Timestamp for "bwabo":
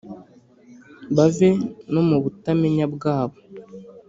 2.93-3.37